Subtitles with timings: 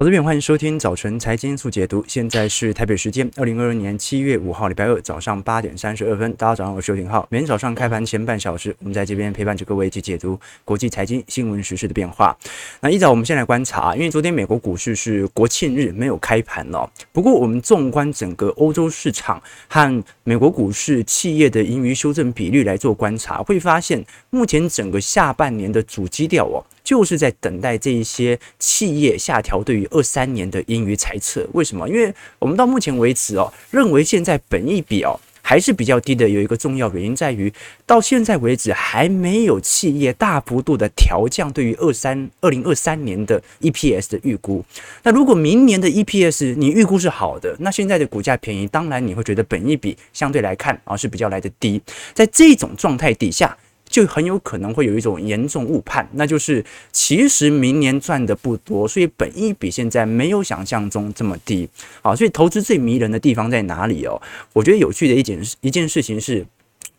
[0.00, 2.04] 好的，欢迎收听早晨财经速解读。
[2.06, 6.32] 现在是台北时间二零二二年七月五号礼拜二早上八点三十二分。
[6.34, 7.26] 大家早上好，我是邱廷浩。
[7.32, 12.38] 每天早上开盘前半小时，我们在这边陪伴着各位一起解读国际财经新闻时事的变化。
[12.80, 16.88] 那一早我们先来观察，因为昨天美国股市是国庆日没有开盘哦。
[17.10, 26.62] 不过我们纵观整个欧洲市场和美国股市企业的盈余修正比率来做观察，会发现目前整个下半年的主基调哦。
[26.88, 31.46] 就是在等待这一些企业下调对于二三年的盈余财测。
[31.52, 31.86] 为什么？
[31.86, 36.26] 因为我们到目前为止哦，认为现在本益比哦还是比较低的。
[36.26, 37.52] 有一个重要原因在于，
[37.84, 44.64] 到现在为止还没有企业大幅度的调降对于二三二零二三年的 EPS 的预估。
[45.02, 51.82] 那如果明年的 EPS 你预估是好的，那现在的股价便宜，当然你会觉得本益比相对来看啊是比较来得低。
[52.14, 53.54] 在这种状态底下。
[53.88, 61.68] 就很有可能会有一种严重误判，那就是其实明年赚的不多，所以本益比现在没有想象中这么低。
[62.02, 64.20] 好，所以投资最迷人的地方在哪里哦？
[64.52, 66.46] 我觉得有趣的一件一件事情是，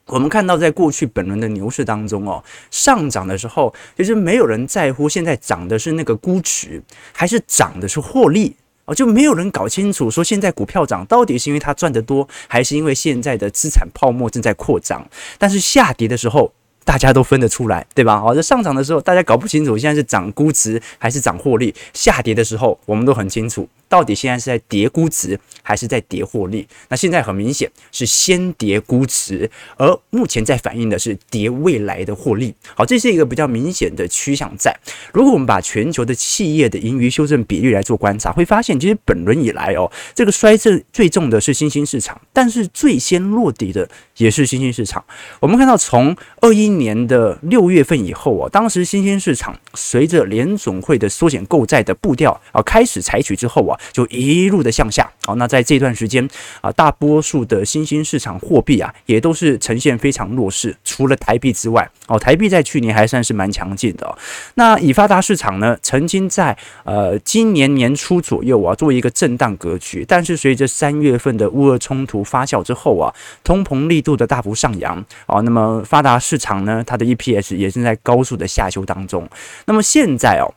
[0.08, 6.82] 我们看到在过去本轮的牛市当中哦，上涨的时候，就是没有人在乎现在涨的是那个估值，
[7.14, 15.08] 还是涨的是获利哦，就没有人搞清楚说现在股票涨到底是因为它赚得多，还是因为现在的资产泡沫正在扩张。
[15.38, 16.52] 但是下跌的时候，
[16.84, 18.20] 大家都分得出来，对吧？
[18.20, 23.68] 好，在上涨的时候，大家搞不清楚现在是涨估值还是涨获利；下跌的时候，我们都很清楚。
[23.90, 26.66] 到底现在是在跌估值还是在跌获利？
[26.88, 32.54] 那现在很明显是先跌估值，而目前在反映的是跌未来的获利。
[32.76, 34.74] 好，这是一个比较明显的趋向在。
[35.12, 45.04] 如果我们把全球的企业的盈余修正比率来做观察，会发现其实本轮以来哦，这个衰退最重的是新兴市场，但是最先落底的也是新兴市场。
[45.40, 53.79] 我们看到从二一年的六月份以后啊，当时新兴市场随着联总会的缩减购债的步调啊开始采取之后啊。
[53.92, 56.28] 就一路的向下，好，那在这段时间
[56.62, 64.18] 啊，大多数的新兴市场货币啊，也都是呈现非常弱势，除了台币之外，哦，台币在去年还算是蛮强劲的。
[64.56, 73.14] 那以发达市场呢，曾经在呃今年年初左右啊，做一个震荡格局，但是随着三月份的乌俄冲突发酵之后啊，
[73.44, 79.28] 通膨力度的大幅上扬啊，那么发达市场呢，它的 EPS 也正在高速的下修当中。
[79.66, 80.54] 那么现在哦。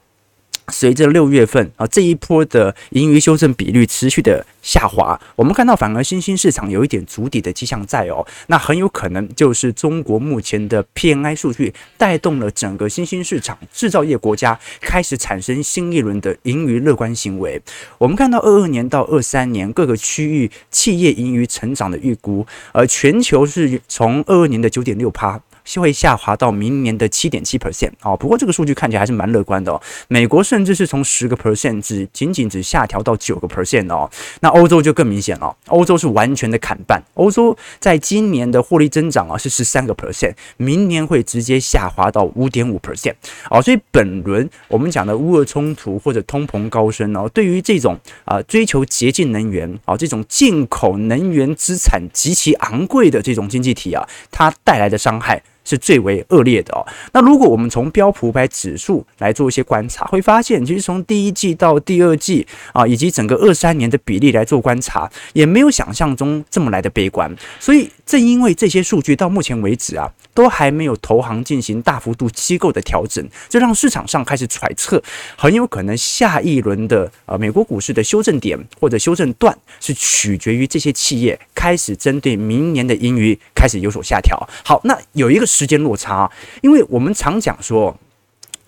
[0.72, 17.61] 随着六月份啊这一波的盈余修正比率持续的下滑，我们看到反而新兴市场有一点筑底的迹象在哦，那很有可能就是中国目前的 PMI 数据带动了整个新兴市场制造业国家开始产生新一轮的盈余乐观行为。
[17.99, 25.41] 我们看到二二年到二三年各个区域企业盈余成长的预估，而全球是从二二年的九点六趴。
[25.81, 29.81] 会下滑到明年的七点七 percent 哦，不过这个数据看起来还是蛮乐观的哦。
[30.09, 34.11] 美国甚至是从十个 percent 只仅仅只下调到九个 percent 哦。
[34.41, 37.03] 那欧洲就更明显了，欧洲是完全的砍半。
[37.15, 43.15] 欧洲在今年的获利增长啊是十三个 percent，明年会直接下滑到五点五 percent
[43.50, 43.62] 哦。
[43.62, 55.43] 所以本轮我们讲的乌俄冲突或者通膨高升哦，对于这种啊追求洁净能源啊这种进口能源资产极其昂贵的这种经济体啊，它带来的伤害。
[55.65, 56.87] 是最为恶劣的哦。
[57.12, 67.34] 那如果我们从标普五百指数来做一些观察，会发现其实从第一季到第二季啊，以及整个二三年的比例来做观察，也没有想象中这么来的悲观。
[67.61, 75.03] 所以正因为这些数据到目前为止啊，都还没有投行进行大幅度机构的调整，这让市场上开始揣测，
[75.37, 84.37] 很有可能下一轮的呃美国股市的修正点或者修正段是取决于这些企业开始针对明年的盈余开始有所下调。
[84.65, 85.47] 好，那有一个。
[85.53, 86.31] 时间落差，
[86.63, 87.95] 因为我们常讲说，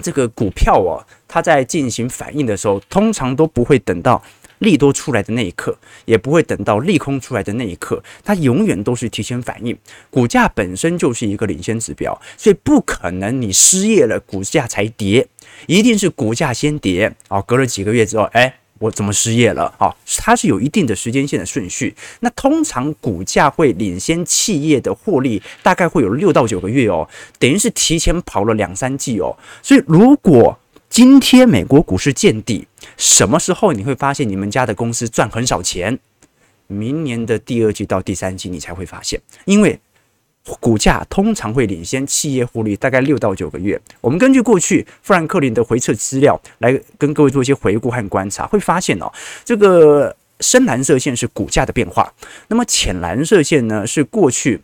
[0.00, 4.22] 这个股票啊，它在进行反应的时候，通常都不会等到
[4.58, 9.74] 利多出来的那一刻，也不会等到利空出来的那一刻，它永远都是提前反应。
[10.10, 15.26] 股价本身就是一个领先指标，所以不可能你失业了，股价才跌，
[15.66, 18.58] 一定是股价先跌啊，隔了几个月之后，哎。
[18.78, 19.72] 我怎么失业了？
[19.78, 21.94] 啊，它是有一定的时间线的顺序。
[22.20, 29.36] 那通常股价会领先企业的获利，大概会有六到九个月哦，等于是提前跑了两三季哦。
[29.62, 30.58] 所以如果
[30.90, 32.66] 今天美国股市见底，
[32.96, 35.98] 什么时候你会发现你们家的公司赚很少钱？
[36.66, 39.80] 明年的第二季到第三季你才会发现，因为。
[40.60, 43.80] 股价通常会领先企业获利大概六到九个月。
[44.00, 49.10] 我们根据过去富兰克林的回测资料来跟各位做一些回顾和观察，会发现哦，
[49.44, 52.12] 这个深蓝色线是股价的变化，
[52.48, 54.60] 那么浅蓝色线呢是过去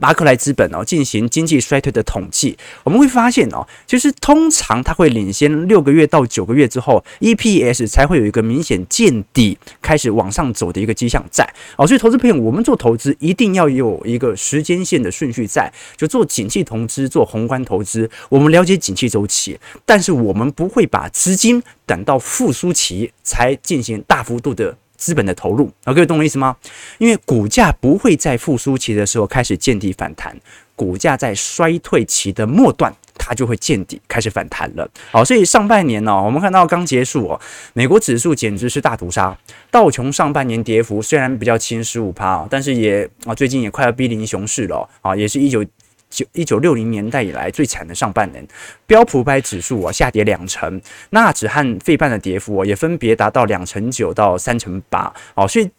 [0.00, 11.86] 巴克莱资本哦进行经济衰退的统计，我们会发现哦，其实通常它会领先六个月到九个月之后，EPS 才会有一个明显见底，开始往上走的一个迹象在哦。
[11.86, 18.10] 所以投资朋友，我们做投资一定要有一个时间线的顺序在，就做景气投资，做宏观投资。
[18.30, 24.76] 我们了解景气周期，但是我们不会把资金等到复苏期才进行大幅度的。
[25.00, 26.54] 资本的投入，啊，各位懂我意思吗？
[26.98, 30.38] 因为股价不会在复苏期的时候开始见底反弹，
[30.76, 34.86] 股价在衰退期的末段，它就会见底开始反弹了。
[35.10, 37.40] 好，所以上半年呢，我们看到刚结束哦，
[37.72, 39.34] 美国指数简直是大屠杀，
[39.70, 45.64] 道琼上半年跌幅虽然比较轻十五趴，但是也啊，最近也快要逼临熊市了啊，也是一九。
[46.10, 48.46] 九一九六零年代以来最惨的上半年，
[48.86, 50.78] 标普百指数啊下跌两成，
[51.10, 55.70] 纳指和费半的跌幅啊也分别达到两成九到三成八，哦，所以。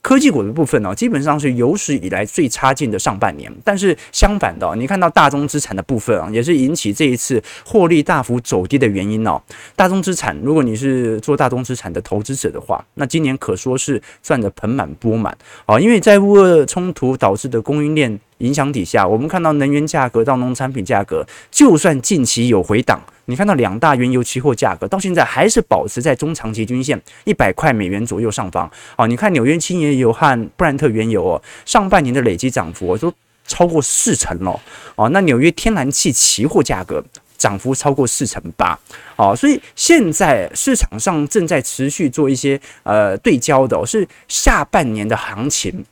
[0.00, 3.52] 科技股的部分呢，基本上是有史以来最差劲的上半年。
[3.64, 9.42] 但是相反的，你看到大宗资产的部分啊，也是引起这一次获利大幅走低的原因哦。
[9.74, 15.36] 大宗资产，如果你是做大宗资产的投资者的话，那今年可说是赚得盆满钵满
[15.66, 15.80] 啊。
[15.80, 23.00] 因为在乌俄冲突导致的供应链影响底下，我们看到能源价格到农产品价格，就算近期有回档。
[23.26, 28.70] 你看到两大原油期货价格到现在还是保持在中长期均线一百块美元左右上方。
[28.96, 33.12] 哦，你看纽约轻原油和布兰特原油哦，上半年的累计涨幅都
[33.46, 34.58] 超过四成了。
[34.96, 37.04] 哦，那纽约天然气期货价格
[37.36, 38.78] 涨幅超过四成八。
[39.16, 45.84] 哦，所以现在市场上正在持续做一些呃对焦的，是下半年的行情。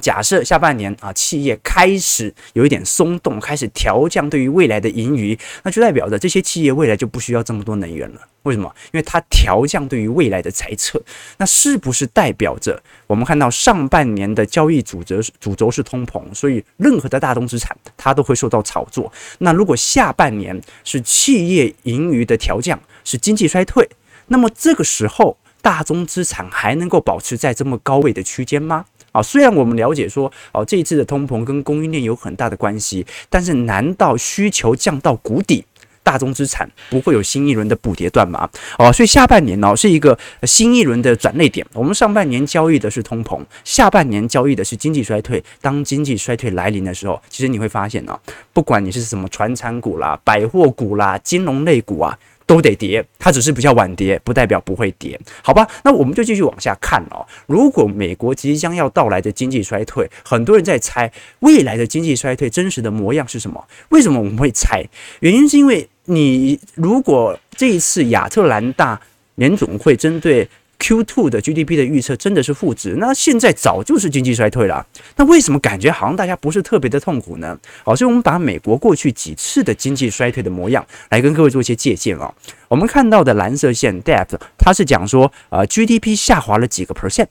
[0.00, 8.20] 假设下半年啊，企业开始有一点松动，开始调降对于未来的盈余，那就代表着这些企业未来就不需要这么多能源了。
[8.42, 8.72] 为什么？
[8.92, 11.02] 因为它调降对于未来的财测，
[11.38, 19.12] 那是不是代表着我们看到上半年的交易主轴主轴是通膨，所以任何的大宗资产它都会受到炒作。
[19.38, 23.88] 那如果下半年是企业盈余的调降，是经济衰退，
[24.28, 28.84] 那么这个时候大宗资产还能够保持在这么高位的区间吗？
[29.16, 35.64] 啊，虽然我们了解说，哦，这一次的通膨跟供应链有很大的关系，但是难道需求降到谷底，
[36.02, 38.46] 大宗资产不会有新一轮的补跌段吗？
[38.78, 41.66] 哦，所以下半年呢是一个新一轮的转类点。
[41.72, 45.42] 我们上半年交易的是通膨，下半年交易的是经济衰退。
[45.62, 48.18] 当经济衰退来临的时候，其实你会发现呢，
[48.52, 52.18] 不管你是什么传产股啦、百货股啦、金融类股啊。
[52.46, 55.66] 都得跌，它只是比较晚跌，不代表不会跌，好吧？
[55.82, 57.26] 那我们就继续往下看哦。
[57.46, 61.10] 如果美国即将要到来的经济衰退，很多人在猜
[61.40, 63.62] 未来的经济衰退真实的模样是什么？
[63.88, 64.84] 为什么我们会猜？
[65.20, 69.00] 原因是因为你如果这一次亚特兰大
[69.34, 74.86] 联总会针对 Q2 的 GDP 的预测真的是负值，那现在早就是经济衰退了。
[75.16, 77.58] 那为什么感觉好像大家不是特别的痛苦呢？
[77.84, 82.32] 好，所以我们把美国过去几次的经济衰退的模样来跟各位做一些借鉴啊。
[82.68, 87.26] 我们看到的蓝色线 Depth，它是讲说呃 GDP 下滑了几个 percent。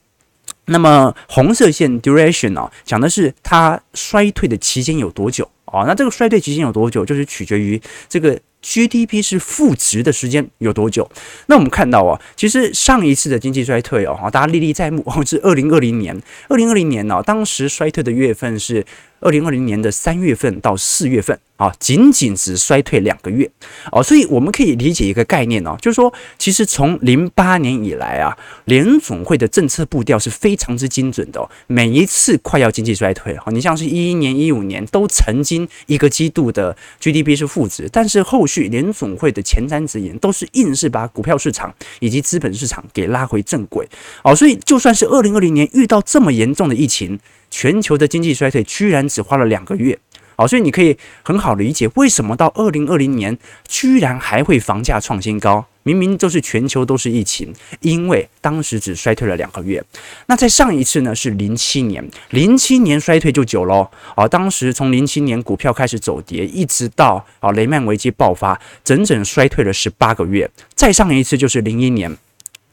[0.65, 5.83] 那么红色线 Duration 啊，讲的是它衰退的期间有多久啊？
[5.87, 8.39] 那这个衰退期间有多久，就是取决于这个。
[8.65, 11.07] GDP 是负值的时间有多久？
[11.45, 16.19] 那我们看到啊，其实上一次的经济衰退哦，大家历历在目哦，是二零二零年。
[16.49, 18.83] 二零二零年呢，当时衰退的月份是
[19.25, 23.49] 二零二零年的三月份到四月份啊，仅仅只衰退两个月
[23.91, 31.49] 哦，所以我们可以理解一个概念哦，就是说，其实从零八年以来啊，联总会的政策步调是非常之精准的。
[31.65, 43.89] 每一次快要经济衰退，你像是一一年、一五年都曾经一个季度的 GDP 是负值，但是后续联总会的前瞻指引都是硬是把股票市场以及资本市场给拉回正轨
[44.23, 47.19] 哦，所以就算是二零二零年遇到这么严重的疫情。
[47.49, 49.97] 全球的经济衰退居然只花了两个月，
[50.35, 53.37] 好，所以你可以很好理解为什么到二零二零年
[53.67, 55.65] 居然还会房价创新高。
[55.87, 59.83] 明明就是全球都是疫情，因为当时只衰退了两个月。
[60.25, 63.87] 那在上一次呢是零七年，零七年衰退就久喽。
[64.15, 70.49] 啊，当时从零七年股票开始走跌，一直到啊雷曼危机爆发，整整衰退了十八个月。
[70.73, 72.17] 再上一次就是零一年。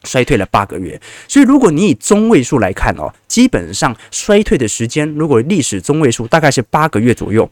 [0.04, 7.48] 衰退了八个月，所以如果你以中位数来看哦，基本上衰退的时间，如果历史中位数大概是八个月左右，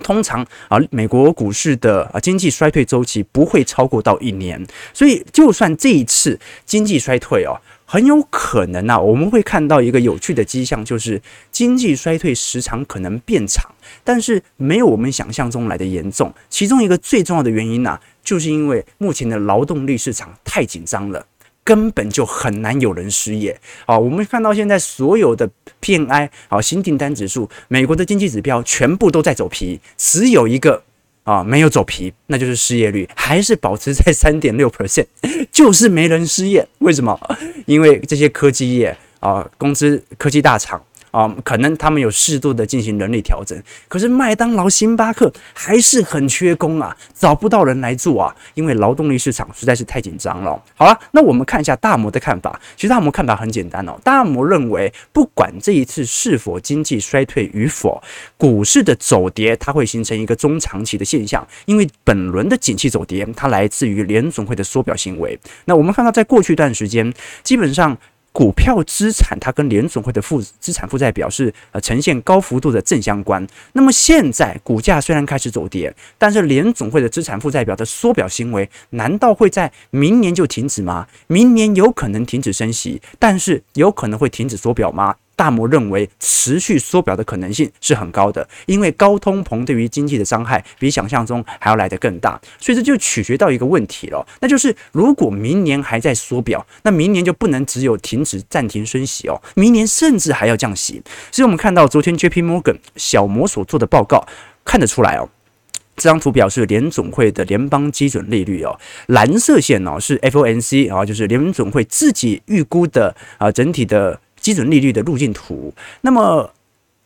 [0.00, 13.64] 通常啊，美国股市的啊经济衰退周期不会超过到一年，所以就算这一次经济衰退哦，很有可能啊，我们会看到一个有趣的迹象，就是经济衰退时长可能变长，
[14.04, 16.34] 但是没有我们想象中来的严重。
[16.50, 21.24] 其中一个最重要的原因呢，就是因为目前的劳动力市场太紧张了。
[21.66, 23.60] 根本就很难有人失业。
[23.86, 25.50] 啊，我们看到现在所有的
[25.82, 30.84] PMI 啊新订单指数，美国的经济指标全部都在走皮，只有一个
[31.24, 35.06] 啊没有走皮，那就是失业率还是保持在三点六 percent，
[35.50, 36.64] 就是没人失业。
[36.78, 37.18] 为什么？
[37.66, 40.80] 因为这些科技业啊，工资科技大厂。
[41.10, 50.62] 啊，可能他们有适度的进行人力调整，可是麦当劳、星巴克还是很缺工啊，找不到人来做啊，因为劳动力市场实在是太紧张了。
[50.74, 52.60] 好了，那我们看一下大摩的看法。
[52.76, 58.02] 其实大摩看法很简单哦，大摩认为，不管这一次是否经济衰退与否，
[58.36, 65.38] 股市的走跌它会形成一个中长期的现象，因为本轮的景气走跌它来自于联总会的缩表行为。
[65.64, 67.96] 那我们看到，在过去一段时间，基本上。
[68.36, 73.46] 股票资产它跟联总会的负资产负债表是呃呈现高幅度的正相关。
[73.72, 81.06] 那么现在股价虽然开始走跌，但是联总会的资产负债表的缩表行为，难道会在明年就停止吗？
[81.28, 85.14] 明年有可能停止升息，但是有可能会停止缩表吗？
[85.36, 101.02] 大摩认为，持续缩表的可能性是很高的，因为高通膨对于经济的伤害比想象中还要来得更大，所以这就取决到一个问题了，那就是如果明年还在缩表，那明年就不能只有停止暂停升息哦，明年甚至还要降息。
[101.30, 104.26] 所以我们看到昨天 JP Morgan 小摩所做的报告，
[104.64, 105.28] 看得出来哦，
[105.96, 114.18] 这张图表示联总会的联邦基准利率哦，蓝色线哦是 FOMC 啊，就是联总会自己预估的啊整体的。
[114.46, 116.48] 基准利率的路径图，那么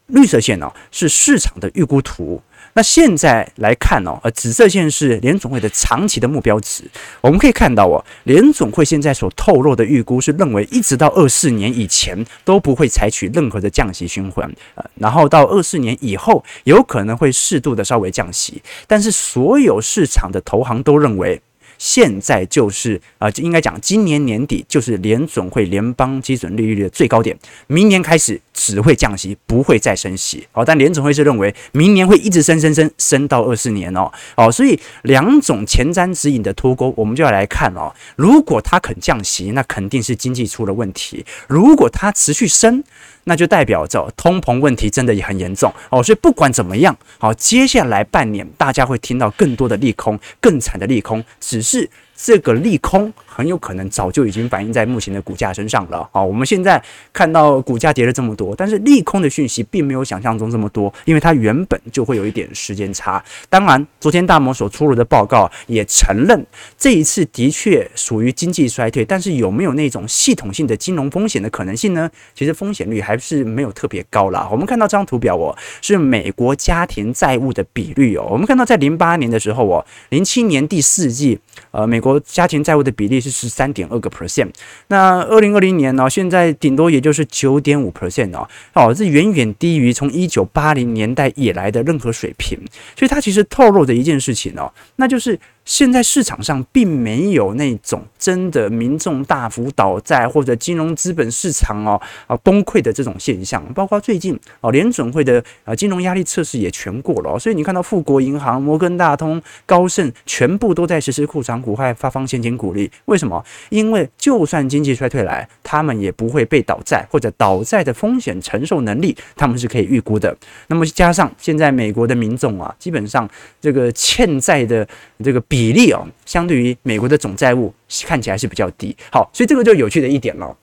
[0.09, 2.43] 绿色线呢、哦、是市场的预估图。
[2.75, 6.85] 那现在来看哦，呃，紫色线是联总会的长期的目标值。
[7.23, 21.41] 我们可以看到哦，联总会现在所透露的预估是认为，一直到二四年以前都不会采取任何的降息循环，呃，然后到二四年以后有可能会适度的稍微降息，但是所有市场的投行都认为。
[21.81, 27.35] 现在就是啊，应该讲今年年底就是联准会联邦基准利率的最高点，
[27.69, 30.47] 明年开始只会降息，不会再升息。
[30.53, 34.13] 好，但联准会是认为明年会一直升升升升到二四年哦。
[34.37, 37.91] 好，所以两种前瞻指引的脱钩，我们就要来看哦。
[38.15, 42.85] 如果它肯降息，那肯定是经济出了问题；如果它持续升，
[43.25, 45.73] 那就代表着通膨问题真的也很严重。
[45.91, 51.89] 哦，所以不管怎么样，好，接下来半年大家会听到更多的利空，更惨的利空，只是
[52.23, 53.13] 这个利空。
[53.33, 56.07] 很有可能早就已经反映在目前的股价身上了。
[56.13, 63.23] 好，我们现在看到股价跌了这么多，但是利空的讯息并没有想象中这么多，因为它原本就会有一点时间差。
[63.49, 66.45] 当然，昨天大摩所出炉的报告也承认，
[66.77, 72.11] 这一次的确属于经济衰退，但是有没有那种系统性的金融风险的可能性呢？
[72.35, 74.47] 其实风险率还是没有特别高啦。
[74.51, 78.27] 我们看到这张图表哦，是美国家庭债务的比率哦。
[78.29, 81.39] 我们看到在零八年的时候哦，零七年第四季，
[81.71, 83.31] 呃，美国家庭债务的比例是。
[83.41, 84.51] 十三点二个 percent，
[84.89, 86.11] 那二零二零年呢？
[86.11, 92.59] 现在顶多也就是九点五 percent 哦，哦，这远远低于从一九八零年代以来的任何水平，
[92.95, 95.39] 所以它其实透露的一件事情哦，那就是。
[95.71, 112.91] 现在市场上并没有那种真的民众大幅倒债或者金融资本市场哦啊崩溃的这种现象，包括最近哦联准会的啊金融压力测试也全过了，所以你看到富国银行、摩根大通、高盛全部都在实施库藏股还发放现金股利。
[113.05, 113.41] 为什么？
[113.69, 120.37] 因为就算经济衰退来，他们也不会被倒债或者倒债的风险承受能力，他们是可以预估的。
[120.67, 124.85] 那么加上现在美国的民众啊，基本上这个欠债的
[125.23, 125.60] 这个比。
[125.61, 127.71] 比例哦，相对于美国的总债务
[128.07, 128.97] 看起来是比较低。
[129.13, 130.57] 好，所以这个就有趣的一点了。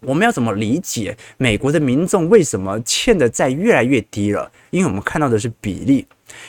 [0.00, 4.50] 我们要怎么理解美国的民众为什么欠的债越来越低了？
[4.70, 6.06] 因为我们看到的是比例，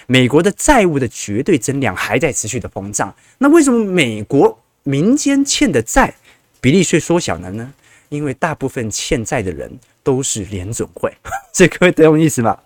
[0.07, 3.13] 美国的债务的绝对增量还在持续的膨胀。
[3.39, 6.15] 那为什么美国民间欠的债
[6.62, 7.74] 比例却缩小了呢？
[8.07, 9.69] 因为大部分欠债的人。
[10.03, 11.12] 都是联总会，
[11.53, 12.58] 这各位懂我意思吗？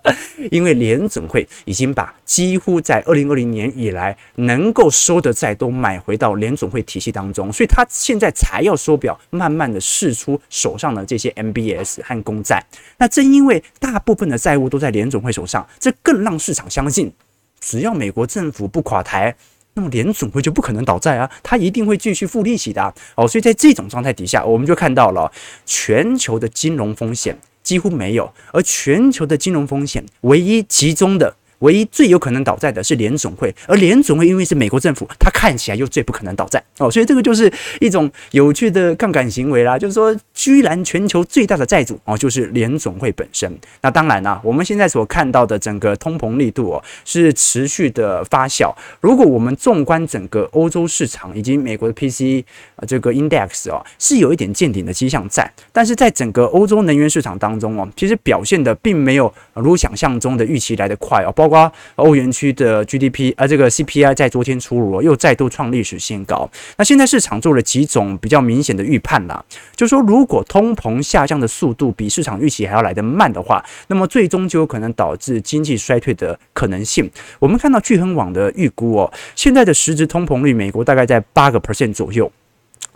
[0.51, 12.63] 因为联总会已经把几乎在二零二零年以来能够收的债都买回到联总会体系当中，所以他现在才要缩表，慢慢的释出手上的这些 MBS 和公债。
[12.97, 17.11] 那正因为大部分的债务都在联总会手上，这更让市场相信，
[17.59, 19.35] 只要美国政府不垮台。
[19.75, 22.93] 那么联准会就不可能倒债啊，他一定会继续付利息的啊。
[23.15, 25.31] 哦，所以在这种状态底下，我们就看到了
[25.65, 43.51] 全球的金融风险几乎没有，而全球的金融风险唯一集中的、唯一最有可能倒债的是联总会，而联总会因为是美国政府，它看起来又最不可能倒债哦，所以这个就是一种有趣的杠杆行为啦，就是说居然全球最大的债主哦，就是联总会本身。
[43.81, 48.73] 那当然啦、我们现在所看到的整个通膨力度哦，是持续的发酵。
[48.99, 52.43] 如果我们纵观整个欧洲市场以及美国的 PCE
[52.87, 55.49] 这个 Index 哦，是有一点见顶的迹象在。
[55.71, 61.31] 但是在整个欧洲能源市场当中哦，其实表现的并没有如想象中的预期来得快哦。
[61.31, 66.49] 包包括欧元区的 GDP 啊，这个 CPI 在昨天出炉又再度创历史新高。
[66.77, 69.43] 那现在市场做了几种比较明显的预判啦，
[69.75, 77.07] 就说如果通膨下降的速度比市场预期还要来得慢的话，那么最终就有可能导致经济衰退的可能性。
[77.37, 82.31] 我们看到巨亨网的预估哦，现在的实质通膨率，美国大概在八个 percent 左右。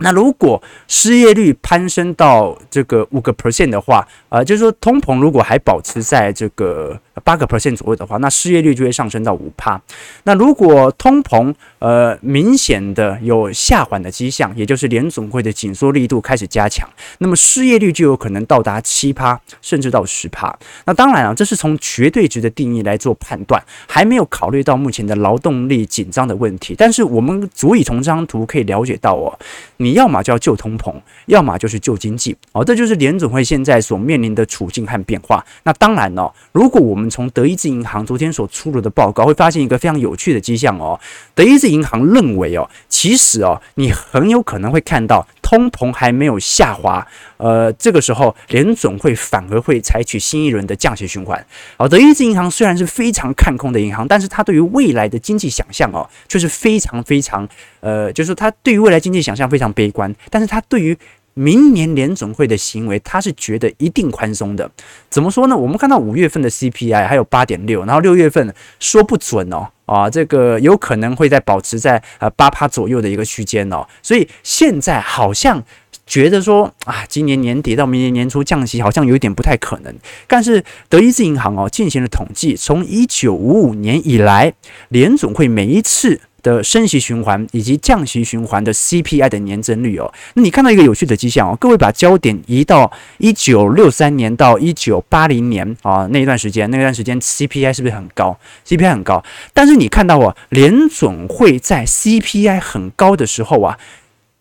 [0.01, 9.81] 那如果失业率攀升到这个五个 percent 的话，呃，就是说通膨如果还保持在这个八个 percent 左右的话，那失业率就会上升到五趴。
[10.23, 16.87] 那如果通膨呃明显的有下缓的迹象，也就是联总会的紧缩力度开始加强，
[17.19, 20.57] 那么失业率就有可能到达七趴，甚至到十趴。
[20.85, 26.75] 那当然啊，这是从绝对值的定义来做判断，还没有考虑到目前的劳动力紧张的问题。
[26.77, 29.37] 但是我们足以从这张图可以了解到哦，
[29.77, 30.93] 你要么就要救通膨，
[31.25, 35.45] 要么就是救经济哦，这就是联总会现在所面临的处境和变化。
[35.63, 40.99] 那当然哦，如果我们从德意志银行昨天所出炉的报告，会发现一个非常有趣的迹象哦。
[41.33, 47.05] 德意志银行认为哦，其实哦，你很有可能会看到通膨还没有下滑，
[47.37, 51.43] 呃，这个时候联总会反而会采取新一轮的降息循环。
[51.77, 57.47] 哦，德意志银行虽然是非常看空的银行，但是它对于未来的经济想象哦，却是非常非常
[57.79, 60.97] 呃，就是说它对于未来经济想象非常悲观，但是它对于
[61.39, 64.69] 明年联总会的行为，他是觉得一定宽松的。
[65.09, 65.55] 怎么说呢？
[65.55, 73.87] 我们看到五月份的 CPI 还有八点六，然后六月份说不准哦，啊，这个有可能会在保持在呃八趴左右的一个区间哦。
[74.03, 75.63] 所以现在好像
[76.05, 79.95] 觉得说啊，今年年底到明年年初降息好像有点不太可能。
[80.27, 84.53] 但是德意志银行哦进行了统计，从一九五五年以来，
[84.89, 86.19] 联总会每一次。
[86.41, 103.77] 的升息循环以及降息循环的 CPI 的年增率哦，那你看到一个有趣的迹象哦，各位把焦点移到一九六三年到一九八零年啊那一段时间，那段时间 CPI 是不是很高？CPI 很高，但是你看到哦，联准会在 CPI 很高的时候啊，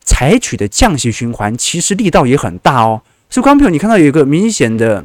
[0.04, 3.02] 采取的降息循环其实力道也很大哦。
[3.30, 5.04] 所以，观众朋友，你看到有一个明显的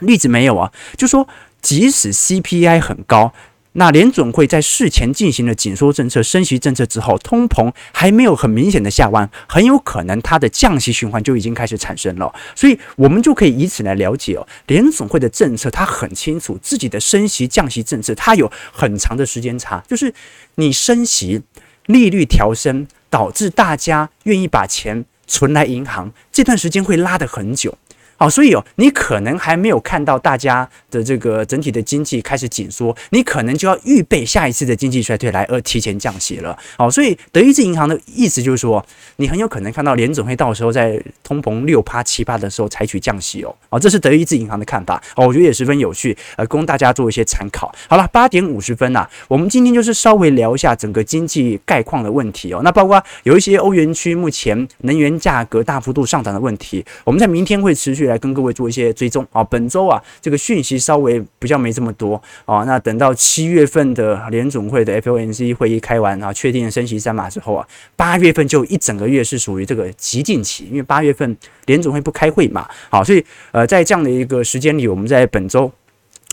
[0.00, 0.72] 例子没有啊？
[0.96, 1.26] 就说
[1.60, 3.32] 即使 CPI 很高。
[3.78, 12.34] 那联准会在事前进行了紧缩政策、升息政策之后，通膨还没有很明显的下弯，很有可能它的降息循环就已经开始产生了。
[12.56, 20.12] 所以，我们就可以以此来了解哦，联准会的政策，它很清楚自己的升息、降息政策，它有很长的时间差，就是
[20.56, 21.42] 你升息，
[21.86, 27.78] 利率调升，导致大家愿意把钱存来银行，这段时间会拉得很久。
[28.18, 36.58] 好，所以哦，你可能还没有看到大家的这个整体的经济开始紧缩，你可能就要预备下一次的经济衰退来而提前降息了。
[36.76, 38.84] 好，所以德意志银行的意思就是说，
[39.18, 43.54] 你很有可能看到联准会到时候在通膨六趴七趴的时候采取降息哦。
[43.70, 47.72] 好，这是德意志银行的看法哦，我觉得也十分有趣，呃，供大家做一些参考。
[47.88, 52.62] 好了，八点五十分呐，我们今天就是稍微聊一下整个经济概况的问题哦。
[52.64, 58.07] 那包括有一些欧元区目前能源价格大幅度上涨的问题，我们在明天会持续。
[58.08, 75.70] 来跟各位做一些追踪啊，本周啊这个讯息稍微比较没这么多啊，那等到七月份的联总会的 FOMC 会议开完啊，确定升息三码之后啊，八月份就一整个月是属于这个急进期，因为八月份联总会不开会嘛，好，所以呃在这样的一个时间里，我们在本周。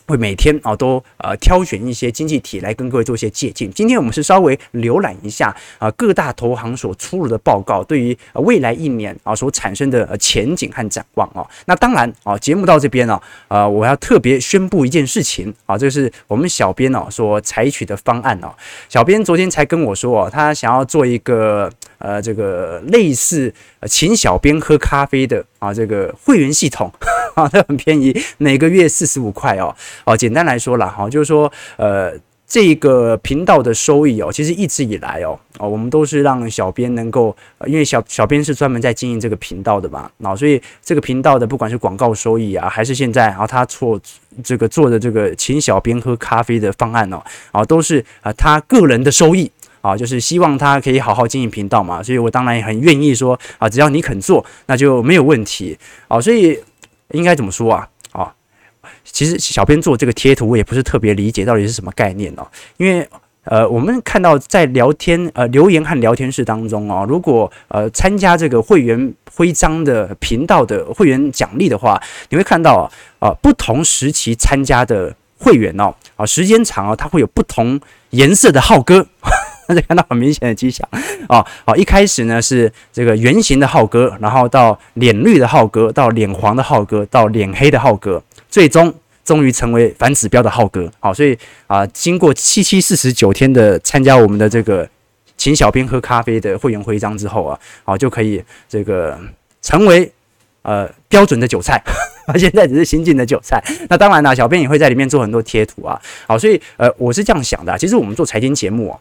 [0.07, 3.69] 会每天啊都呃挑选一些经济体来跟各位做一些借鉴。
[3.71, 11.45] 今天我们是稍微浏览一下啊各大投行所出炉的报告，对于未来一年啊所产生的前景和展望啊。
[11.65, 18.53] 那当然啊，节目到这边呢，呃，我要特别宣布一件事情啊，这是我们小编哦所采取的方案哦。
[18.89, 21.71] 小编昨天才跟我说哦，他想要做一个。
[21.97, 23.51] 呃，这个类似
[23.87, 26.91] 请小编喝咖啡的啊，这个会员系统
[27.35, 29.75] 啊，它很便宜，每个月四十五块哦。
[30.05, 32.13] 哦，简单来说啦，哈，就是说，呃，
[32.47, 43.99] 这个频道的收益哦，其实一直以来哦，哦，我们都是让小编能够，因为小小编是专门在经营这个频道的嘛，啊，所以这个频道的不管是广告收益啊，还是现在啊，他做
[44.43, 47.21] 这个做的这个请小编喝咖啡的方案哦，
[47.51, 49.51] 啊，都是啊他个人的收益。
[49.85, 55.77] 啊，就是希望他可以好好经营频道嘛，所以我当然也很愿意说啊，只要你肯做，那就没有问题。
[56.07, 56.59] 啊，所以
[57.11, 57.87] 应该怎么说啊？
[58.11, 58.33] 啊，
[59.03, 63.07] 其实小编做这个贴图，我也不是特别理解到底是什么概念哦，因为
[63.43, 79.05] 呃，我们看到在聊天呃留言和聊天室当中哦，如果呃参加这个会员徽章的频道的会员奖励的话，你会看到啊、呃，不同时期参加的会员哦，啊时间长哦，它会有不同颜色的浩哥。
[79.67, 80.87] 那 就看到很明显的迹象
[81.27, 81.45] 啊！
[81.65, 90.91] 好，一开始呢是这个圆形的浩哥，然后到脸绿的浩哥，到脸黄的浩哥，到脸黑的浩哥，最终终于成为反指标的浩哥。
[90.99, 94.87] 好，所以啊，经过七七四十九天的参加我们的这个
[95.35, 99.19] 请小编喝咖啡的会员徽章之后啊，好就可以这个
[99.61, 100.11] 成为
[100.61, 101.81] 呃标准的韭菜。
[102.37, 103.63] 现在只是新进的韭菜。
[103.87, 105.99] 那当然啦，小编也会在里面做很多贴图啊。
[106.27, 108.99] 好，所以呃，我是这样想的啊，其实我们做财经节目啊。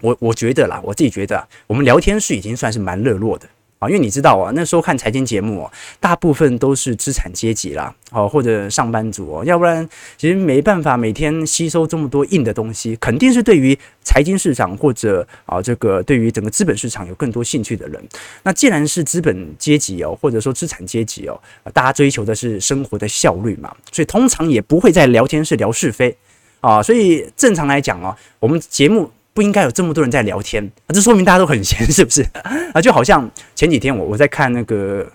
[0.00, 3.46] 我我觉得啦，我自己觉得，我们聊天室已经算是蛮热络的
[3.78, 18.02] 啊，因为你知道啊，那时候看财经节目，大部分都是资产阶级啦，哦或者上班族哦，要不然其实没办法每天吸收这么多硬的东西，肯定是对于财经市场或者啊这个对于整个资本市场有更多兴趣的人。
[18.42, 21.40] 那既然是资本阶级哦，或者说资产阶级哦，
[21.72, 26.16] 大家追求的是生活的效率嘛，所以通常也不会在聊天室聊是非
[26.60, 29.08] 啊，所以正常来讲哦，我们节目。
[29.38, 32.26] 不应该有这么多人在聊天啊，这说明大家都很闲， 是不是？
[32.74, 35.06] 啊，就好像前几天我我在看那个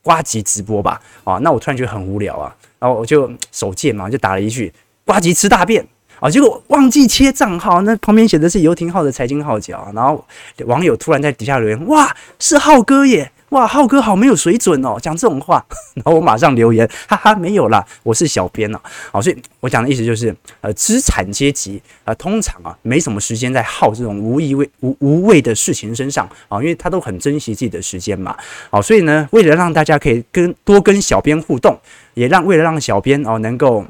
[0.00, 4.72] 瓜吉直播吧，啊，那我突然觉得很无聊啊，然后我就手贱嘛，就打了一句
[5.04, 5.86] “瓜吉吃大便”，
[6.20, 10.24] 啊，结果忘记切账号，那旁边写的是游艇号的财经号角，然后
[10.64, 18.80] 网友突然在底下留言：“哇，是浩哥耶！”哇，浩哥好没有水准哦，讲这种话， 然后我马上留言，哈哈，没有啦，我是小编哦。
[19.12, 28.36] 好，所以我讲的意思就是，呃，资产阶级啊，呃，通常啊，没什么时间在耗这种无意味、无无谓的事情身上啊，因为他都很珍惜自己的时间嘛。
[28.68, 31.78] 好，所以呢，为了让大家可以跟多跟小编互动，
[32.14, 33.84] 也让为了让小编哦能够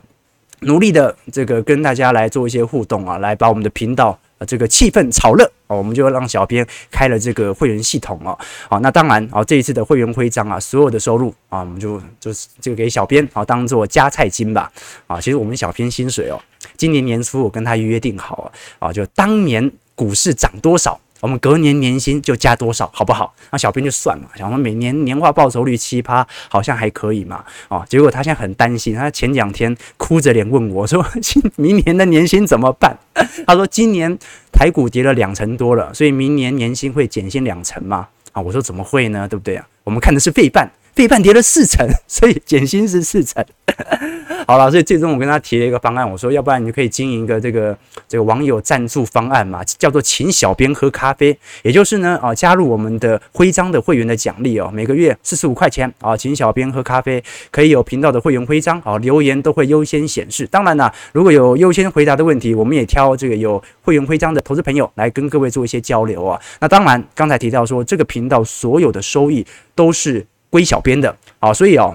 [0.61, 4.19] 努力的这个跟大家来做一些互动啊，来把我们的频道。
[4.39, 8.39] 呃，这个气氛炒热哦，我们就让小编开了这个会员系统哦。
[8.69, 14.71] 好，那当然啊，这一次的会员徽章啊，所有的收入啊，我们就就是这个给小编啊，当做加菜金吧。
[15.07, 16.39] 啊，其实我们小编薪水哦，
[16.77, 21.01] 今年年初我跟他约定好啊，就当年股市涨多少。
[21.21, 23.35] 我们隔年年薪就加多少，好不好？
[23.51, 27.45] 那小编就算了，想说每年年化报酬率七趴，好像还可以嘛。
[27.69, 31.05] 哦，结果他现在很担心，他前两天哭着脸问我说
[31.57, 32.97] ：“明年的年薪怎么办？”
[33.47, 34.19] 他说：“今年
[34.53, 39.27] 台股跌了两成多了，所以明年年薪会减薪两成嘛。”啊，我说怎么会呢？
[39.27, 39.67] 对不对啊？
[39.85, 40.71] 我们看的是费半。
[40.97, 43.45] 费半跌了四成， 所以减薪是四成。
[44.47, 47.77] 好了，所以最终我跟他提了一个方案，我说要不然你就可以经营一个这个
[48.09, 60.47] 这个网友赞助方案嘛，叫做请小编喝咖啡，也就是呢啊加入我们的徽章的会员的奖励哦，每个月四十五块钱啊，请小编喝咖啡，可以有频道的会员徽章啊，留言都会优先显示。
[60.47, 66.41] 当然啦，如果有优先回答的问题，我们也挑这个有会员徽章的投资朋友来跟各位做一些交流啊。
[66.61, 70.25] 那当然，刚才提到说这个频道所有的收益都是。
[70.57, 71.95] 归小编的啊，所以哦，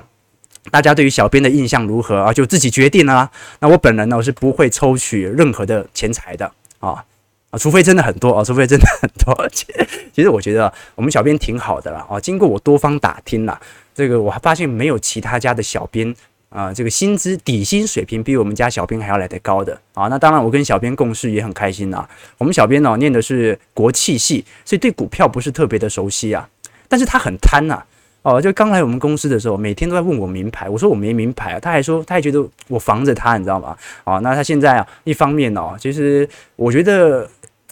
[0.70, 2.32] 大家对于小编的印象如何啊？
[2.32, 3.32] 就自己决定啦啊。
[3.60, 6.46] 那我本人呢，我是不会抽取任何的钱财的
[6.78, 7.04] 啊
[7.50, 9.50] 啊，除非真的很多啊，除非真的很多。
[10.14, 12.20] 其实我觉得我们小编挺好的了啊。
[12.20, 13.60] 经过我多方打听了，
[13.96, 16.14] 这个我还发现没有其他家的小编
[16.50, 20.08] 啊，这个薪资底薪水平比我们家小编还要来得高的啊。
[20.08, 22.08] 那当然，我跟小编共事也很开心啊。
[22.38, 26.48] 我们小编呢，念的是国企系，所以对股票不是特别的熟悉啊，
[26.88, 27.84] 但是他很贪呐。
[28.24, 30.70] 哦，就刚来我们公司的时候，每天都在问我名牌。
[30.70, 33.76] 我说我没名牌，他还说他还觉得我防着他，你知道吗？
[34.04, 37.28] 哦，那他现在啊，一方面哦，其实我觉得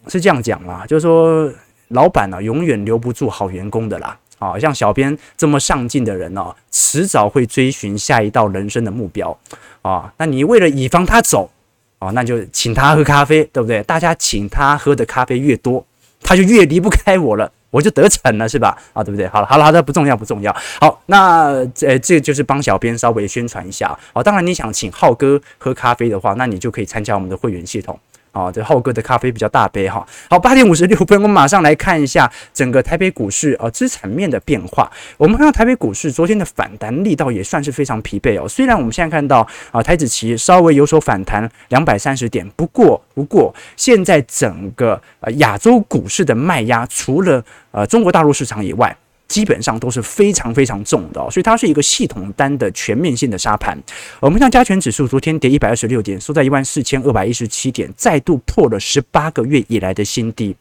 [0.07, 1.51] 是这样讲啦，就是说
[1.89, 4.17] 老板啊，永远留不住好员工的啦。
[4.39, 9.37] 啊，像小编这么上进的人哦，迟早会追寻下一道人生的目标
[9.81, 10.13] 啊。
[10.17, 11.51] 那你为了以防他走，
[11.99, 13.83] 哦，那就请他喝咖啡，对不对？
[13.83, 15.85] 大家请他喝的咖啡越多，
[16.23, 17.51] 他就越离不开我了。
[17.71, 18.77] 我就得逞了，是吧？
[18.93, 19.27] 啊，对不对？
[19.27, 20.55] 好了，好了，好的，不重要，不重要。
[20.79, 23.97] 好，那这这就是帮小编稍微宣传一下。
[24.13, 27.99] 好，当然你想请浩哥喝咖啡的话，那你就可以参加我们的会员系统。
[28.31, 30.05] 啊，这浩哥的咖啡比较大杯哈。
[30.29, 34.91] 好，八点五十六分，我们马上来看一下整个台北股市啊资产面的变化。
[35.17, 38.47] 我们看到台北股市昨天的反弹力道也算是非常疲惫哦。
[38.47, 48.95] 虽然我们现在看到啊台指期稍微有所反弹两百三十点，不过不过现在整个呃亚洲股市的卖压，除了呃中国大陆市场以外。
[49.29, 53.81] 基本上都是非常非常重的，所以它是一个系统单的全面性的沙盘。
[54.19, 60.53] 我们看加权指数，昨天跌一百二十六点，收在一万四千二百一十七点，再度破了十八个月以来的新低。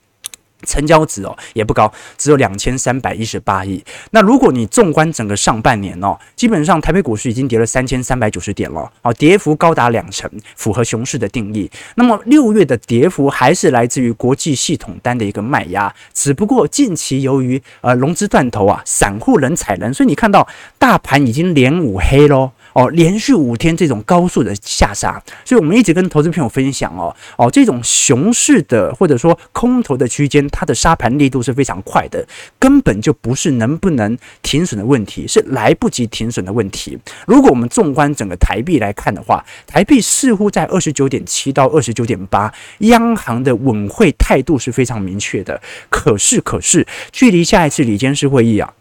[0.66, 3.82] 成交值哦也不高，只有两千三百一十八亿。
[4.10, 11.70] 那如果你纵观整个上半年哦，基本上台北股市已经跌了三千三百九十点了，哦，跌幅高达两成，符合熊市的定义。
[11.94, 20.46] 那么六月的跌幅还是来自于国际系统单的一个卖压，只不过近期由于呃融资断头啊，散户人踩人，所以你看到
[20.78, 22.52] 大盘已经连五黑喽。
[22.78, 32.24] 哦，连续五天这种高速的下杀，所以我们一直跟投资朋友分享哦哦，这种熊市的或者说空头的区间，它的杀盘力度是非常快的，
[32.56, 36.96] 根本就不是能不能停损的问题，是来不及停损的问题。
[37.26, 45.60] 如果我们纵观整个台币来看的话，台币似乎在二十九点七到二十九点八，央行的稳汇态度是非常明确的。
[45.88, 48.72] 可是，可是距离下一次里监事会议啊。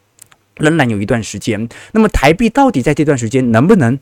[0.60, 3.98] 仍然有一段时间，那么台币到底在这段时间能不能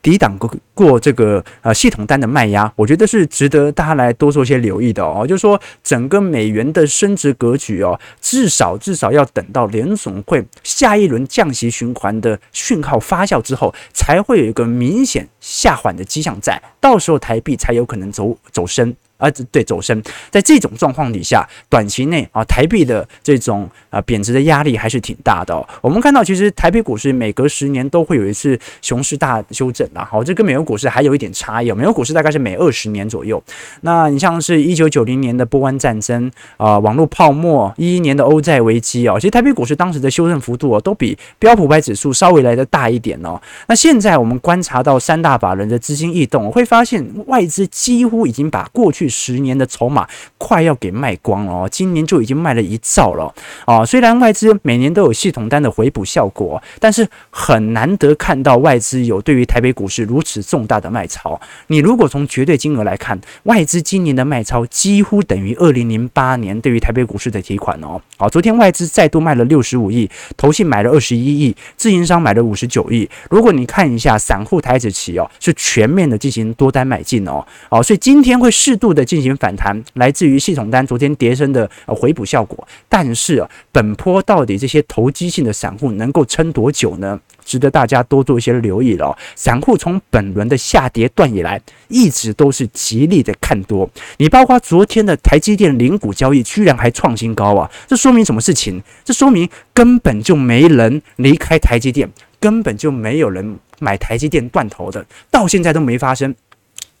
[0.00, 2.70] 抵挡过过这个呃系统单的卖压？
[2.76, 5.26] 我觉得是值得大家来多做些留意的哦。
[5.26, 18.94] 就是说，整个美元的升值格局哦，至少至少要等到联总会下一轮降息循环的讯号发酵之后，才会有一个明显下缓的迹象在，到时候台币才有可能走走升。
[19.16, 25.66] 啊，对，走升，在这种状况底下，短期内啊，台币的这种啊贬值的压力还是挺大的哦。
[25.80, 30.04] 我们看到，其实台北股市每隔十年都会有一次熊市大修正啊。
[30.10, 31.70] 好，这跟美国股市还有一点差异。
[31.72, 33.42] 美国股市大概是每二十年左右。
[33.82, 43.40] 那你像是一九九零年的波湾战争啊，网络泡沫，一一年的欧债危机哦，其实台北股市当时的修正幅度啊，都比标普百指数稍微来的大一点哦。
[43.68, 50.06] 那现在我们观察到三大法人的资金异动，会发现外资几乎已经把过去十年的筹码
[50.38, 53.32] 快要给卖光了哦，今年就已经卖了一兆了
[53.66, 53.84] 哦。
[53.84, 61.40] 虽然外资每年都有系统单的回补效果，但是很难得看到外资有对于台北股市如此重大的卖超。
[61.66, 68.00] 你如果从绝对金额来看，外资今年的卖超几乎等于二零零八年对于台北股市的提款哦。
[68.16, 73.08] 好，昨天外资再度卖了六十五亿，投信买了二十一亿，自营商买了五十九亿。
[73.28, 77.44] 如果你看一下散户台指期哦，是全面的进行多单买进哦。
[77.68, 79.34] 好，所以今天会适度的进行。
[79.36, 87.20] 反弹来自于系统单昨天跌升的回补效果，但是啊，本波到底这些投机性的散户能够撑多久呢？
[87.44, 89.14] 值得大家多做一些留意了。
[89.36, 93.90] 散户从本轮的下跌段以来，一直都是极力的看多。
[94.16, 97.70] 你包括昨天的台积电零股交易，居然还创新高啊！
[97.86, 98.82] 这说明什么事情？
[99.04, 106.34] 这说明根本就没人离开台积电，根本就没有人买台积电断头的，到现在都没发生。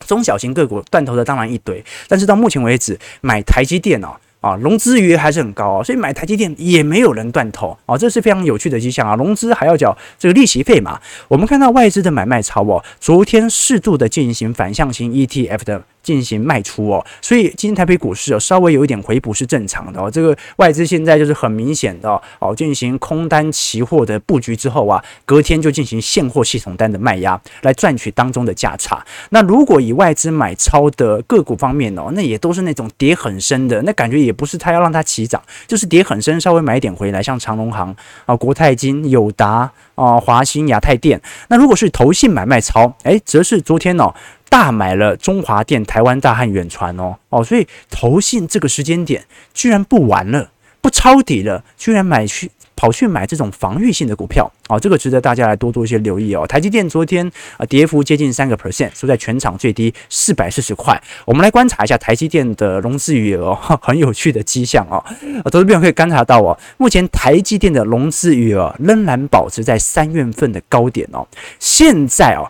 [0.00, 9.14] 中小型个股断头的当然一堆，但是到目前为止买台积电哦，啊融资余额还是很高哦，所以买台积电也没有人断头啊，这是非常有趣的迹象啊。
[9.16, 11.00] 融资还要缴这个利息费嘛？
[11.28, 15.82] 我们看到外资的买卖超哦，昨天适度的进行反向型 ETF 的。
[16.04, 20.08] 进行卖出哦，所以今天台北股市哦稍微有一点回补是正常的哦。
[20.08, 29.04] 这个外资现在就是很明显的哦，进行空单期货的布局之后啊，隔天就进行现货系统单的卖压来赚取当中的价差。
[29.30, 41.20] 那如果以外资买超的个股方面哦，那也都是那种跌很深的，那感觉也不是他要让它起涨，就是跌很深，稍微买一点回来，像长隆行啊、国泰金、友达啊、华兴、亚太电。
[41.48, 44.14] 那如果是投信买卖超，诶，则是昨天哦。
[44.54, 56.46] 大买了中华电、台湾大汉远传哦哦，所以投信这个时间点居然不玩了，不抄底了，居然买去跑去买这种防御性的股票哦，这个值得大家来多做一些留意哦。
[56.46, 61.02] 台积电昨天啊跌幅接近三个 percent，收在全场最低四百四十块。
[61.24, 65.02] 我们来观察一下台积电的融资余额， 很有趣的迹象哦。
[65.50, 71.26] 投资朋友可以观察到哦，目前台积电的融资余额仍然保持在三月份的高点哦，
[71.58, 72.46] 现在哦。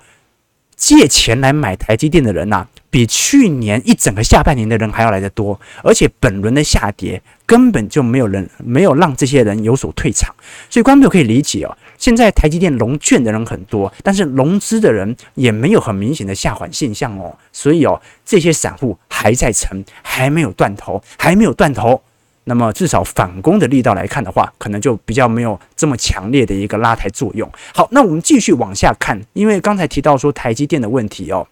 [0.85, 10.35] 借钱来买台积电的人呐、比去年一整个下半年的人还要来得多，而且本轮的下跌根本就没有人没有让这些人有所退场，
[10.69, 11.75] 所以观众可以理解哦。
[11.97, 22.03] 现在台积电融券的人很多，但是融资的人也没有很明显的下缓现象哦，所以哦，这些散户还在撑，还没有断头，还没有断头。
[22.45, 27.51] 那么至少反攻的力道来看的话，可能就比较没有这么强烈的一个拉抬作用。
[27.75, 31.47] 好，那我们继续往下看，因为刚才提到说台积电的问题哦。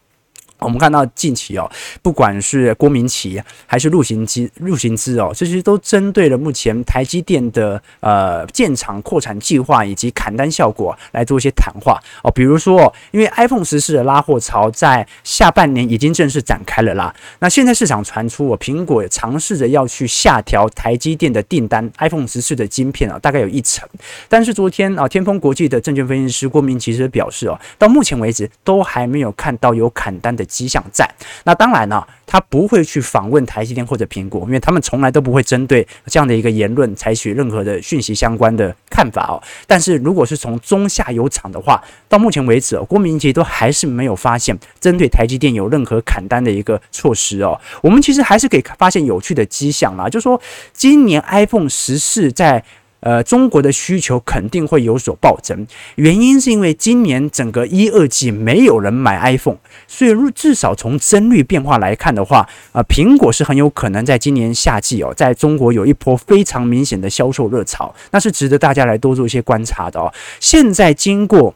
[0.63, 1.71] 我们看到近期哦，
[2.03, 12.31] 不管是郭明奇还是陆行之、陆行之哦，这些都针对了目前台积电的呃建厂扩产计划以及砍单效果来做一些谈话哦。
[12.31, 17.15] 比如说，因为 iPhone 十四的拉货潮在下半年已经正式展开了啦。
[17.41, 23.89] 那现在市场传出，我苹果尝试着要去下调台积电的订单，iPhone 十四的晶片啊，大概有一成。
[24.29, 30.43] 但是昨天啊，天风国际的证券分析师郭明錤是表示哦，到目前为止都还没有看到有砍单的。
[30.53, 31.09] 迹象在。
[31.45, 39.43] 那当然呢，他不会去访问台积电或者苹果，因为他们从来都不会针对这样的一个言论采取任何的讯息相关的看法哦。
[39.67, 47.59] 但是如果是从中下游厂的话，到目前为止哦，郭明錤都还是没有发现针对台积电有任何砍单的一个措施哦。
[47.83, 50.39] 我们其实还是可以发现有趣的迹象啦，就是说
[50.75, 52.63] 今年 iPhone 十四在。
[53.03, 62.39] 呃，中国的需求肯定会有所暴增，原因是因为今年整个一二季没有人买 iPhone，所以至少从帧率变化来看的话，
[62.71, 70.13] 啊、呃，苹果是很有可能在今年夏季哦，在中国有一波非常明显的销售热潮，那是值得大家来多做一些观察的哦。
[70.41, 71.55] 现在经过。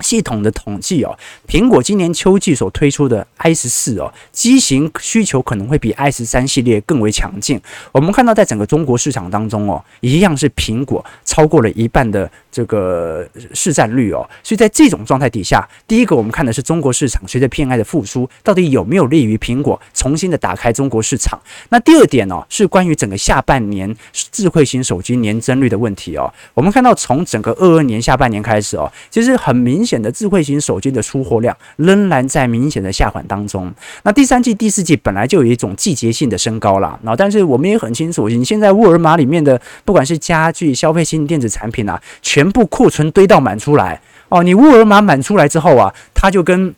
[0.00, 7.60] 系统的统计哦，苹果今年秋季所推出的 i 十四哦，机型需求可能会比 i 十三系列更为强劲。
[7.92, 14.28] 我们看到在整个中国市场当中哦，一样是苹果超过了一半的这个市占率哦。
[14.42, 21.38] 所以在这种状态底下，第一个我们看的是中国市场随着 PMI 的复苏，到底有没有利于苹果重新的打开中国市场？
[21.70, 26.32] 那第二点哦，是关于整个下半年智慧型手机年增率的问题哦。
[26.54, 29.98] 我们看到从整个二二年下半年开始哦，其实很明显。
[29.98, 33.68] 的智慧型手机的出货量仍然在明显的下滑当中。
[34.04, 44.44] 那第三季、第四季本来就有一种季节性的升高了，那但是我们也很清楚，你现在沃尔玛里面的不管是家具、消费性电子产品啊，全部库存堆到满出来哦。
[44.44, 46.72] 你沃尔玛满出来之后啊，他就跟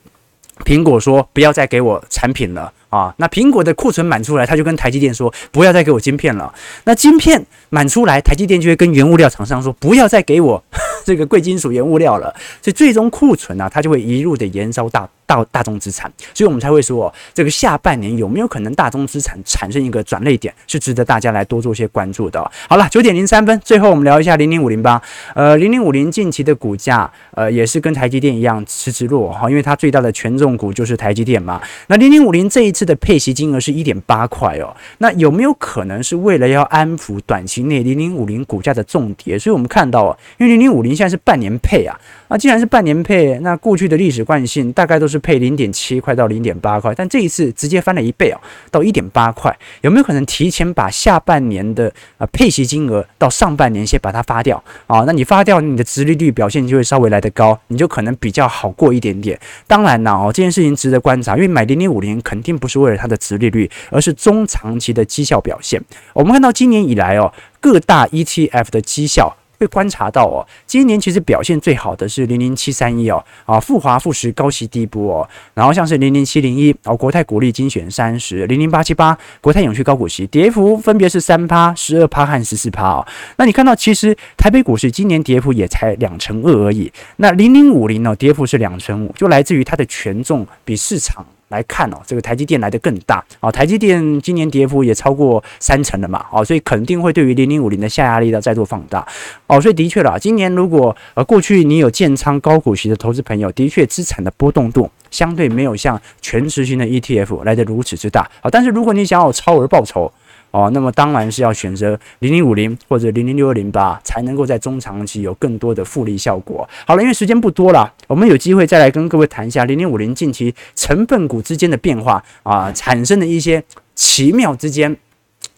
[0.64, 3.14] 苹果说不要再给我产品了啊。
[3.18, 6.52] 那苹果的库存满出来，他就跟台积电说不要再给我晶片了。
[6.84, 10.62] 那晶片满出来，台积电就会跟原物料厂商说不要再给我。
[11.10, 22.38] 这个贵金属原物料了，所以最终库存啊，它就会一路的延烧大到大众资产，所以我们才会说，这个下半年有没有可能大宗资产产生一个转捩点，是值得大家来多做些关注的。
[22.68, 25.00] 好了，九点零三分，最后我们聊一下零零五零八。
[25.34, 31.60] 呃，零零五零近期的股价，呃，也是跟台积电一样迟迟落哈，因为它最大的权重股就是台积电嘛。
[31.86, 39.38] 那零零五零这一次的配息金额是一点八块哦，那有没有可能是为了要安抚短期内零零五零股价的重跌？
[39.38, 40.90] 所以我们看到，因为零零五零。
[40.90, 41.96] 现在是半年配啊，
[42.30, 48.40] 那既然是半年配，那过去的历史惯性大概都是配零点七块到零点八块，但这一次直接翻了一倍啊，
[48.70, 55.02] 到一点八块，有没有可能提前把下半年的呃配息金额到上半年先把它发掉啊？
[55.04, 59.36] 那你发掉，你的殖利率表现就会稍微来得高，你就可能比较好过一点点。
[59.66, 65.82] 当然了哦，这件事情值得观察，因为买零零五零肯定不是为了它的殖利率，而是中长期的绩效表现。
[66.12, 69.36] 我们看到今年以来哦，各大 ETF 的绩效。
[69.60, 83.06] 会观察到哦，今年其实表现最好的是零零七三一哦，啊复华富时高息低波哦，然后像是零零七零一哦，国泰股利精选三十零零八七八国泰永续高股息，跌幅分别是三趴、十二趴和十四趴哦。
[83.36, 91.26] 那你看到其实台北股市今年跌幅也才两成二而已，那零零五零呢跌幅是两成五，就来自于它的权重比市场。
[91.50, 93.24] 来看哦，这个台积电来的更大。
[93.38, 99.06] 哦，台积电今年跌幅也超过三成了嘛，哦，所以肯定会对于零零五零的下压力的再度放大。
[99.46, 108.22] 哦，所以的确啦，今年如果呃过去你有建仓高股息的投资朋友，的确资产的波动度相对没有像全值型的 ETF 来的如此之大。
[108.40, 110.12] 啊，但是如果你想要超额报酬。
[110.50, 116.68] 哦，那么当然是要选择零零五零或者零零六二零八，才能够在中长期有更多的复利效果。
[116.86, 123.62] 好了，因为时间不多了，我们有机会再来跟各位谈一下零零五零近期成分股之间的变化啊，产生的一些
[123.94, 124.96] 奇妙之间。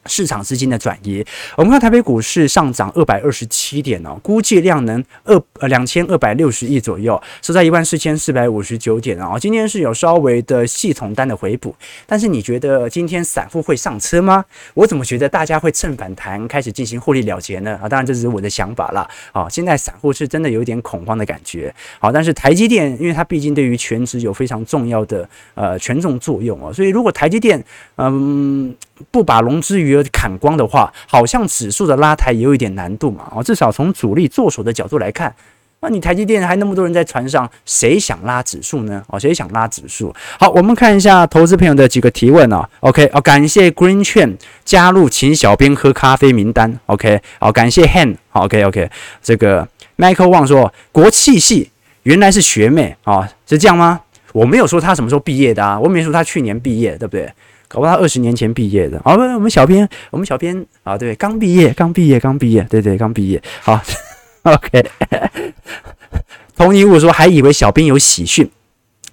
[0.06, 1.24] 市场资金的转移，
[1.56, 9.38] 我们看台北股市上涨二百二十七点哦，估计量能二呃两千二百六十亿左右，收在一万四千四百五十九点啊。
[9.38, 11.74] 今天是有稍微的系统单的回补，
[12.06, 14.44] 但是你觉得今天散户会上车吗？
[14.74, 17.78] 我怎么觉得大家会趁反弹开始进行获利了结呢？
[17.80, 19.08] 啊，当然这只是我的想法啦。
[19.30, 21.72] 啊，现在散户是真的有点恐慌的感觉。
[22.00, 27.64] 好，但是台积电因为它毕竟对于全职有非常重要的呃权重作用哦，所以如果台积电
[27.96, 28.74] 嗯。
[29.10, 33.30] 不把融资余额砍光的话，好像指数的拉抬也有一点难度嘛。
[33.34, 35.34] 哦，至少从主力做手的角度来看，
[35.80, 39.02] 那你台积电还那么多人在船上，谁想拉指数呢？
[39.08, 40.14] 哦，谁想拉指数？
[40.38, 42.68] 好，我们看一下投资朋友的几个提问啊。
[42.80, 46.78] OK，哦，感谢 Green 券加入请小编喝咖啡名单。
[46.86, 48.16] OK，好，感谢 Han。
[48.30, 48.88] 好，OK，OK，
[49.20, 51.70] 这个 Michael Wang 说国企系
[52.04, 54.00] 原来是学妹啊，是这样吗？
[54.32, 57.30] 我没有说他什么时候毕业的啊，我没说他去年毕业，对不对？
[57.72, 63.80] 搞不好他二十年前毕业的，好，我们小编，我们小编啊，对，刚毕业，刚毕业，刚毕业，对对，刚毕业，好，
[64.44, 64.84] OK。
[66.54, 68.50] 同一物说还以为小编有喜讯，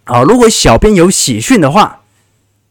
[0.03, 2.01] 啊，如果小编有喜讯的话，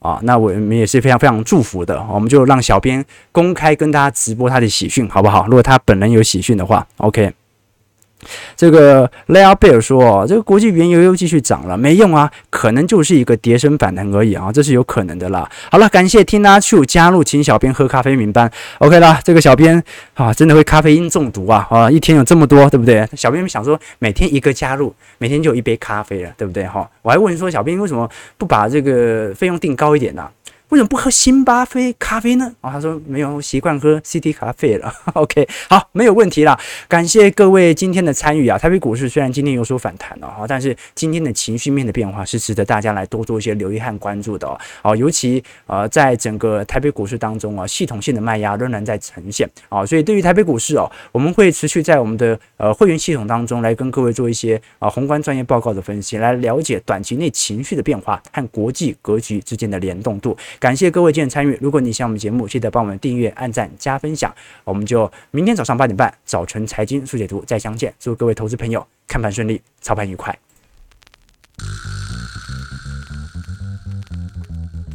[0.01, 5.47] 啊，那我们也是非常非常祝福的，我们就让小编公开跟大家直播他的喜讯，好不好？
[5.47, 7.33] 如果他本人有喜讯的话，OK。
[8.57, 18.51] 这个雷亚贝尔说：“，这个国际原油又继续涨了，没用啊，可能就是一个跌升反弹而已啊，这是有可能的啦。”好了，感谢 Tina Chu 加入，请小编喝咖啡名单。
[18.79, 19.83] OK 啦，这个小编
[20.15, 21.91] 啊，真的会咖啡因中毒啊啊！
[21.91, 23.09] 一天有这么多，对不对？
[23.15, 26.67] 小编想说，每天一个加入，每天就一杯咖啡了，对不对？
[26.67, 30.29] 哈，我还问说，小编为什么不把这个费用定高一点呢？
[30.71, 32.55] 为什么不喝星巴克咖啡呢？
[32.61, 34.93] 哦，他说没有习惯喝 CT 咖啡了。
[35.15, 36.59] OK，好，没有问题啦。
[36.87, 38.59] 感谢各位今天的参与啊！
[38.59, 44.61] 台北股市虽然今天有所反弹了哈，但是今天的情绪面的变化是值得大家来多做一些留意和关注的哦。
[44.83, 60.37] 哦，尤其呃，在整个台北股市当中啊，系统性的卖压仍然在呈现啊，所以对于台北股市哦，我们会持续在我们的呃会员系统当中来跟各位做一些啊宏观专业报告的分析，来了解短期内情绪的变化和国际格局之间的联动度。
[60.61, 61.57] 感谢各位今天参与。
[61.61, 64.35] 如果你喜欢我们节目，记得帮我们订阅、按赞、加分享。
[64.65, 67.95] 我们就明天早上八点半早晨财经速解读再相见。
[68.01, 70.37] 祝各位投资朋友看盘顺利，操盘愉快。